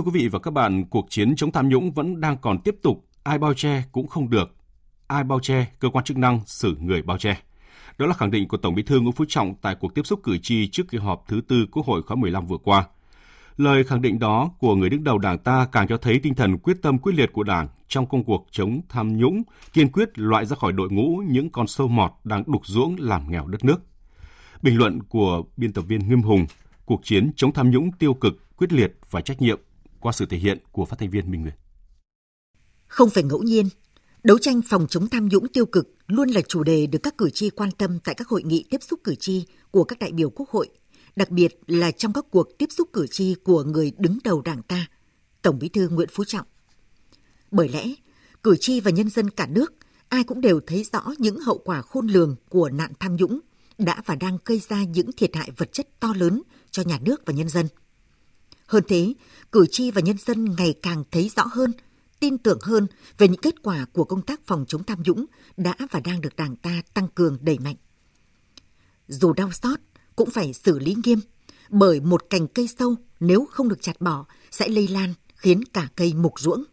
Thưa 0.00 0.04
quý 0.04 0.20
vị 0.20 0.28
và 0.28 0.38
các 0.38 0.50
bạn, 0.50 0.84
cuộc 0.84 1.06
chiến 1.10 1.36
chống 1.36 1.52
tham 1.52 1.68
nhũng 1.68 1.92
vẫn 1.92 2.20
đang 2.20 2.36
còn 2.36 2.58
tiếp 2.60 2.76
tục, 2.82 3.04
ai 3.22 3.38
bao 3.38 3.54
che 3.54 3.82
cũng 3.92 4.06
không 4.06 4.30
được. 4.30 4.54
Ai 5.06 5.24
bao 5.24 5.40
che, 5.40 5.66
cơ 5.78 5.88
quan 5.88 6.04
chức 6.04 6.16
năng 6.16 6.40
xử 6.46 6.76
người 6.80 7.02
bao 7.02 7.18
che. 7.18 7.36
Đó 7.98 8.06
là 8.06 8.14
khẳng 8.14 8.30
định 8.30 8.48
của 8.48 8.56
Tổng 8.56 8.74
Bí 8.74 8.82
thư 8.82 9.00
Nguyễn 9.00 9.12
Phú 9.12 9.24
Trọng 9.28 9.54
tại 9.54 9.74
cuộc 9.80 9.94
tiếp 9.94 10.02
xúc 10.04 10.20
cử 10.22 10.38
tri 10.38 10.68
trước 10.68 10.82
kỳ 10.90 10.98
họp 10.98 11.24
thứ 11.28 11.40
tư 11.48 11.66
Quốc 11.72 11.86
hội 11.86 12.02
khóa 12.02 12.16
15 12.16 12.46
vừa 12.46 12.56
qua. 12.56 12.86
Lời 13.56 13.84
khẳng 13.84 14.02
định 14.02 14.18
đó 14.18 14.50
của 14.58 14.74
người 14.74 14.90
đứng 14.90 15.04
đầu 15.04 15.18
Đảng 15.18 15.38
ta 15.38 15.66
càng 15.72 15.88
cho 15.88 15.96
thấy 15.96 16.20
tinh 16.22 16.34
thần 16.34 16.58
quyết 16.58 16.76
tâm 16.82 16.98
quyết 16.98 17.14
liệt 17.14 17.32
của 17.32 17.42
Đảng 17.42 17.68
trong 17.88 18.06
công 18.06 18.24
cuộc 18.24 18.46
chống 18.50 18.80
tham 18.88 19.16
nhũng, 19.16 19.42
kiên 19.72 19.92
quyết 19.92 20.18
loại 20.18 20.46
ra 20.46 20.56
khỏi 20.56 20.72
đội 20.72 20.90
ngũ 20.90 21.22
những 21.28 21.50
con 21.50 21.66
sâu 21.66 21.88
mọt 21.88 22.12
đang 22.24 22.42
đục 22.46 22.66
ruỗng 22.66 22.96
làm 22.98 23.30
nghèo 23.30 23.46
đất 23.46 23.64
nước. 23.64 23.80
Bình 24.62 24.78
luận 24.78 25.02
của 25.02 25.42
biên 25.56 25.72
tập 25.72 25.82
viên 25.88 26.08
Nghiêm 26.08 26.22
Hùng, 26.22 26.46
cuộc 26.84 27.00
chiến 27.04 27.30
chống 27.36 27.52
tham 27.52 27.70
nhũng 27.70 27.92
tiêu 27.92 28.14
cực, 28.14 28.56
quyết 28.56 28.72
liệt 28.72 28.92
và 29.10 29.20
trách 29.20 29.42
nhiệm 29.42 29.60
qua 30.00 30.12
sự 30.12 30.26
thể 30.26 30.36
hiện 30.36 30.58
của 30.72 30.84
phát 30.84 30.98
thanh 30.98 31.10
viên 31.10 31.30
Minh 31.30 31.42
Nguyệt. 31.42 31.54
Không 32.86 33.10
phải 33.10 33.22
ngẫu 33.22 33.42
nhiên, 33.42 33.68
đấu 34.22 34.38
tranh 34.38 34.60
phòng 34.68 34.86
chống 34.90 35.08
tham 35.08 35.28
nhũng 35.28 35.48
tiêu 35.48 35.66
cực 35.66 35.94
luôn 36.06 36.28
là 36.28 36.40
chủ 36.40 36.62
đề 36.62 36.86
được 36.86 36.98
các 37.02 37.18
cử 37.18 37.30
tri 37.30 37.50
quan 37.50 37.70
tâm 37.70 37.98
tại 38.04 38.14
các 38.14 38.28
hội 38.28 38.42
nghị 38.42 38.64
tiếp 38.70 38.82
xúc 38.82 39.00
cử 39.04 39.14
tri 39.14 39.46
của 39.70 39.84
các 39.84 39.98
đại 39.98 40.12
biểu 40.12 40.30
Quốc 40.30 40.48
hội, 40.50 40.68
đặc 41.16 41.30
biệt 41.30 41.58
là 41.66 41.90
trong 41.90 42.12
các 42.12 42.24
cuộc 42.30 42.58
tiếp 42.58 42.68
xúc 42.70 42.88
cử 42.92 43.06
tri 43.06 43.34
của 43.44 43.64
người 43.64 43.92
đứng 43.98 44.18
đầu 44.24 44.42
Đảng 44.42 44.62
ta, 44.62 44.86
Tổng 45.42 45.58
Bí 45.58 45.68
thư 45.68 45.88
Nguyễn 45.88 46.08
Phú 46.12 46.24
Trọng. 46.24 46.46
Bởi 47.50 47.68
lẽ, 47.68 47.94
cử 48.42 48.56
tri 48.60 48.80
và 48.80 48.90
nhân 48.90 49.10
dân 49.10 49.30
cả 49.30 49.46
nước 49.46 49.72
ai 50.08 50.24
cũng 50.24 50.40
đều 50.40 50.60
thấy 50.66 50.84
rõ 50.92 51.12
những 51.18 51.40
hậu 51.40 51.58
quả 51.58 51.82
khôn 51.82 52.06
lường 52.06 52.36
của 52.48 52.70
nạn 52.70 52.92
tham 53.00 53.16
nhũng 53.16 53.40
đã 53.78 54.02
và 54.06 54.14
đang 54.14 54.38
gây 54.44 54.60
ra 54.68 54.84
những 54.84 55.12
thiệt 55.12 55.36
hại 55.36 55.50
vật 55.56 55.72
chất 55.72 56.00
to 56.00 56.12
lớn 56.16 56.42
cho 56.70 56.82
nhà 56.82 56.98
nước 57.04 57.22
và 57.26 57.32
nhân 57.32 57.48
dân. 57.48 57.66
Hơn 58.70 58.84
thế, 58.88 59.14
cử 59.52 59.66
tri 59.70 59.90
và 59.90 60.00
nhân 60.00 60.16
dân 60.26 60.44
ngày 60.58 60.74
càng 60.82 61.04
thấy 61.10 61.30
rõ 61.36 61.44
hơn, 61.52 61.72
tin 62.20 62.38
tưởng 62.38 62.58
hơn 62.62 62.86
về 63.18 63.28
những 63.28 63.40
kết 63.40 63.62
quả 63.62 63.86
của 63.92 64.04
công 64.04 64.22
tác 64.22 64.40
phòng 64.46 64.64
chống 64.68 64.84
tham 64.84 65.02
nhũng 65.04 65.26
đã 65.56 65.74
và 65.90 66.00
đang 66.00 66.20
được 66.20 66.36
Đảng 66.36 66.56
ta 66.56 66.82
tăng 66.94 67.08
cường 67.08 67.38
đẩy 67.40 67.58
mạnh. 67.58 67.74
Dù 69.08 69.32
đau 69.32 69.52
xót, 69.52 69.78
cũng 70.16 70.30
phải 70.30 70.52
xử 70.52 70.78
lý 70.78 70.96
nghiêm, 71.04 71.20
bởi 71.70 72.00
một 72.00 72.24
cành 72.30 72.48
cây 72.48 72.68
sâu 72.78 72.94
nếu 73.20 73.46
không 73.50 73.68
được 73.68 73.82
chặt 73.82 74.00
bỏ 74.00 74.26
sẽ 74.50 74.68
lây 74.68 74.88
lan 74.88 75.14
khiến 75.34 75.64
cả 75.64 75.88
cây 75.96 76.14
mục 76.14 76.40
ruỗng. 76.40 76.64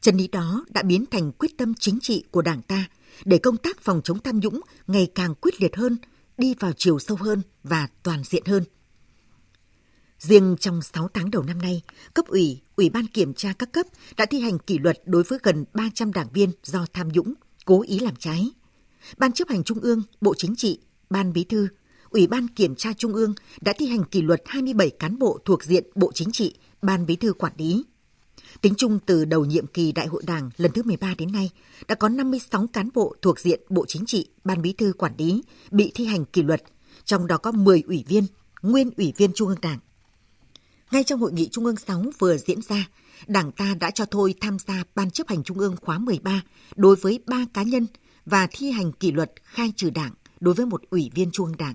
Chân 0.00 0.16
lý 0.16 0.28
đó 0.28 0.64
đã 0.68 0.82
biến 0.82 1.04
thành 1.06 1.32
quyết 1.32 1.58
tâm 1.58 1.74
chính 1.80 1.98
trị 2.00 2.24
của 2.30 2.42
Đảng 2.42 2.62
ta 2.62 2.88
để 3.24 3.38
công 3.38 3.56
tác 3.56 3.80
phòng 3.80 4.00
chống 4.04 4.18
tham 4.18 4.40
nhũng 4.40 4.60
ngày 4.86 5.10
càng 5.14 5.34
quyết 5.34 5.60
liệt 5.60 5.76
hơn, 5.76 5.96
đi 6.38 6.54
vào 6.60 6.72
chiều 6.76 6.98
sâu 6.98 7.16
hơn 7.20 7.42
và 7.62 7.88
toàn 8.02 8.22
diện 8.24 8.44
hơn. 8.46 8.64
Riêng 10.28 10.56
trong 10.60 10.82
6 10.82 11.08
tháng 11.14 11.30
đầu 11.30 11.42
năm 11.42 11.58
nay, 11.58 11.82
cấp 12.14 12.26
ủy, 12.26 12.60
ủy 12.76 12.90
ban 12.90 13.06
kiểm 13.06 13.34
tra 13.34 13.52
các 13.58 13.72
cấp 13.72 13.86
đã 14.16 14.26
thi 14.26 14.40
hành 14.40 14.58
kỷ 14.58 14.78
luật 14.78 15.00
đối 15.04 15.22
với 15.22 15.38
gần 15.42 15.64
300 15.74 16.12
đảng 16.12 16.28
viên 16.32 16.50
do 16.62 16.86
tham 16.92 17.08
nhũng, 17.08 17.34
cố 17.64 17.82
ý 17.82 17.98
làm 17.98 18.16
trái. 18.16 18.50
Ban 19.18 19.32
chấp 19.32 19.48
hành 19.48 19.64
Trung 19.64 19.80
ương, 19.80 20.02
Bộ 20.20 20.34
Chính 20.34 20.56
trị, 20.56 20.78
Ban 21.10 21.32
Bí 21.32 21.44
thư, 21.44 21.68
Ủy 22.10 22.26
ban 22.26 22.48
Kiểm 22.48 22.74
tra 22.74 22.92
Trung 22.92 23.14
ương 23.14 23.34
đã 23.60 23.72
thi 23.78 23.86
hành 23.86 24.04
kỷ 24.04 24.22
luật 24.22 24.42
27 24.46 24.90
cán 24.90 25.18
bộ 25.18 25.38
thuộc 25.44 25.64
diện 25.64 25.84
Bộ 25.94 26.12
Chính 26.14 26.32
trị, 26.32 26.54
Ban 26.82 27.06
Bí 27.06 27.16
thư 27.16 27.32
quản 27.32 27.52
lý. 27.56 27.84
Tính 28.60 28.74
chung 28.78 28.98
từ 29.06 29.24
đầu 29.24 29.44
nhiệm 29.44 29.66
kỳ 29.66 29.92
Đại 29.92 30.06
hội 30.06 30.22
Đảng 30.26 30.50
lần 30.56 30.72
thứ 30.72 30.82
13 30.82 31.14
đến 31.18 31.32
nay, 31.32 31.50
đã 31.88 31.94
có 31.94 32.08
56 32.08 32.66
cán 32.72 32.88
bộ 32.94 33.14
thuộc 33.22 33.40
diện 33.40 33.60
Bộ 33.68 33.84
Chính 33.88 34.06
trị, 34.06 34.28
Ban 34.44 34.62
Bí 34.62 34.72
thư 34.72 34.92
quản 34.98 35.12
lý 35.18 35.42
bị 35.70 35.92
thi 35.94 36.06
hành 36.06 36.24
kỷ 36.24 36.42
luật, 36.42 36.62
trong 37.04 37.26
đó 37.26 37.36
có 37.36 37.52
10 37.52 37.82
ủy 37.86 38.04
viên, 38.08 38.26
nguyên 38.62 38.90
ủy 38.96 39.12
viên 39.16 39.32
Trung 39.32 39.48
ương 39.48 39.60
Đảng. 39.62 39.78
Ngay 40.94 41.04
trong 41.04 41.20
hội 41.20 41.32
nghị 41.32 41.48
Trung 41.48 41.64
ương 41.64 41.76
6 41.76 42.04
vừa 42.18 42.36
diễn 42.36 42.58
ra, 42.68 42.88
Đảng 43.26 43.52
ta 43.52 43.74
đã 43.80 43.90
cho 43.90 44.04
thôi 44.04 44.34
tham 44.40 44.56
gia 44.58 44.84
Ban 44.94 45.10
chấp 45.10 45.28
hành 45.28 45.42
Trung 45.42 45.58
ương 45.58 45.76
khóa 45.82 45.98
13 45.98 46.42
đối 46.76 46.96
với 46.96 47.20
3 47.26 47.44
cá 47.54 47.62
nhân 47.62 47.86
và 48.26 48.48
thi 48.50 48.70
hành 48.70 48.92
kỷ 48.92 49.12
luật 49.12 49.32
khai 49.42 49.72
trừ 49.76 49.90
Đảng 49.90 50.14
đối 50.40 50.54
với 50.54 50.66
một 50.66 50.82
ủy 50.90 51.10
viên 51.14 51.30
Trung 51.30 51.46
ương 51.46 51.56
Đảng. 51.56 51.74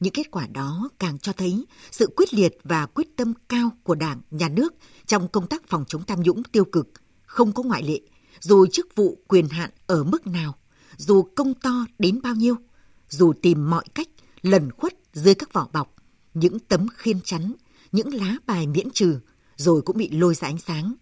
Những 0.00 0.12
kết 0.12 0.30
quả 0.30 0.46
đó 0.46 0.88
càng 0.98 1.18
cho 1.18 1.32
thấy 1.32 1.64
sự 1.90 2.08
quyết 2.16 2.34
liệt 2.34 2.58
và 2.64 2.86
quyết 2.86 3.16
tâm 3.16 3.32
cao 3.48 3.70
của 3.82 3.94
Đảng, 3.94 4.20
Nhà 4.30 4.48
nước 4.48 4.74
trong 5.06 5.28
công 5.28 5.46
tác 5.46 5.68
phòng 5.68 5.84
chống 5.88 6.02
tham 6.06 6.22
nhũng 6.22 6.42
tiêu 6.42 6.64
cực, 6.64 6.88
không 7.26 7.52
có 7.52 7.62
ngoại 7.62 7.82
lệ, 7.82 8.00
dù 8.40 8.66
chức 8.66 8.96
vụ 8.96 9.18
quyền 9.28 9.48
hạn 9.48 9.70
ở 9.86 10.04
mức 10.04 10.26
nào, 10.26 10.54
dù 10.96 11.22
công 11.22 11.54
to 11.54 11.86
đến 11.98 12.20
bao 12.22 12.34
nhiêu, 12.34 12.56
dù 13.08 13.32
tìm 13.42 13.70
mọi 13.70 13.84
cách 13.94 14.08
lẩn 14.42 14.72
khuất 14.72 14.94
dưới 15.12 15.34
các 15.34 15.52
vỏ 15.52 15.68
bọc, 15.72 15.94
những 16.34 16.58
tấm 16.58 16.86
khiên 16.96 17.20
chắn, 17.24 17.52
những 17.92 18.14
lá 18.14 18.36
bài 18.46 18.66
miễn 18.66 18.90
trừ, 18.90 19.20
rồi 19.56 19.82
cũng 19.82 19.96
bị 19.96 20.10
lôi 20.10 20.34
ra 20.34 20.48
ánh 20.48 20.58
sáng. 20.58 20.94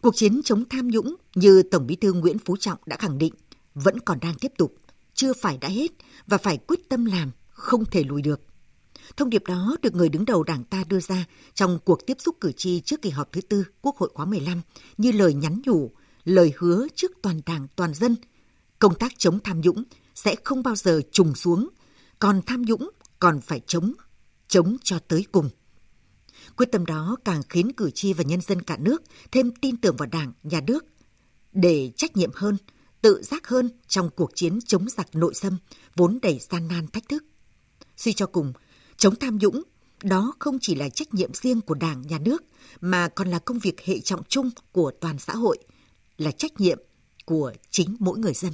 Cuộc 0.00 0.16
chiến 0.16 0.40
chống 0.44 0.64
tham 0.70 0.88
nhũng 0.88 1.16
như 1.34 1.62
Tổng 1.62 1.86
bí 1.86 1.96
thư 1.96 2.12
Nguyễn 2.12 2.38
Phú 2.38 2.56
Trọng 2.56 2.78
đã 2.86 2.96
khẳng 2.96 3.18
định 3.18 3.34
vẫn 3.74 4.00
còn 4.00 4.20
đang 4.20 4.34
tiếp 4.34 4.52
tục, 4.58 4.74
chưa 5.14 5.32
phải 5.32 5.58
đã 5.58 5.68
hết 5.68 5.90
và 6.26 6.38
phải 6.38 6.58
quyết 6.58 6.88
tâm 6.88 7.04
làm 7.04 7.30
không 7.48 7.84
thể 7.84 8.04
lùi 8.04 8.22
được. 8.22 8.40
Thông 9.16 9.30
điệp 9.30 9.42
đó 9.46 9.76
được 9.82 9.94
người 9.94 10.08
đứng 10.08 10.24
đầu 10.24 10.42
đảng 10.42 10.64
ta 10.64 10.84
đưa 10.88 11.00
ra 11.00 11.24
trong 11.54 11.78
cuộc 11.84 12.06
tiếp 12.06 12.16
xúc 12.20 12.36
cử 12.40 12.52
tri 12.52 12.80
trước 12.80 13.02
kỳ 13.02 13.10
họp 13.10 13.32
thứ 13.32 13.40
tư 13.40 13.64
Quốc 13.82 13.96
hội 13.96 14.10
khóa 14.14 14.24
15 14.24 14.62
như 14.96 15.12
lời 15.12 15.34
nhắn 15.34 15.62
nhủ, 15.64 15.90
lời 16.24 16.52
hứa 16.58 16.86
trước 16.94 17.12
toàn 17.22 17.40
đảng, 17.46 17.66
toàn 17.76 17.94
dân. 17.94 18.16
Công 18.78 18.94
tác 18.94 19.12
chống 19.18 19.38
tham 19.44 19.60
nhũng 19.60 19.84
sẽ 20.14 20.34
không 20.44 20.62
bao 20.62 20.76
giờ 20.76 21.00
trùng 21.12 21.34
xuống, 21.34 21.68
còn 22.18 22.40
tham 22.46 22.62
nhũng 22.62 22.90
còn 23.18 23.40
phải 23.40 23.60
chống, 23.66 23.92
chống 24.50 24.76
cho 24.82 24.98
tới 24.98 25.24
cùng. 25.32 25.50
Quyết 26.56 26.72
tâm 26.72 26.86
đó 26.86 27.16
càng 27.24 27.42
khiến 27.48 27.72
cử 27.72 27.90
tri 27.90 28.12
và 28.12 28.24
nhân 28.24 28.40
dân 28.40 28.62
cả 28.62 28.76
nước 28.80 29.02
thêm 29.32 29.50
tin 29.60 29.76
tưởng 29.76 29.96
vào 29.96 30.08
đảng, 30.12 30.32
nhà 30.42 30.60
nước, 30.66 30.84
để 31.52 31.92
trách 31.96 32.16
nhiệm 32.16 32.30
hơn, 32.34 32.56
tự 33.02 33.22
giác 33.22 33.48
hơn 33.48 33.70
trong 33.88 34.10
cuộc 34.16 34.30
chiến 34.34 34.58
chống 34.66 34.88
giặc 34.88 35.14
nội 35.14 35.34
xâm 35.34 35.58
vốn 35.96 36.18
đầy 36.22 36.38
gian 36.50 36.68
nan 36.68 36.86
thách 36.86 37.08
thức. 37.08 37.24
Suy 37.96 38.12
cho 38.12 38.26
cùng, 38.26 38.52
chống 38.96 39.16
tham 39.16 39.38
nhũng 39.38 39.62
đó 40.02 40.32
không 40.38 40.58
chỉ 40.60 40.74
là 40.74 40.88
trách 40.88 41.14
nhiệm 41.14 41.34
riêng 41.34 41.60
của 41.60 41.74
Đảng, 41.74 42.02
Nhà 42.02 42.18
nước, 42.18 42.44
mà 42.80 43.08
còn 43.08 43.28
là 43.28 43.38
công 43.38 43.58
việc 43.58 43.80
hệ 43.80 44.00
trọng 44.00 44.22
chung 44.28 44.50
của 44.72 44.92
toàn 45.00 45.18
xã 45.18 45.32
hội, 45.32 45.58
là 46.16 46.30
trách 46.30 46.60
nhiệm 46.60 46.78
của 47.24 47.52
chính 47.70 47.96
mỗi 47.98 48.18
người 48.18 48.34
dân. 48.34 48.52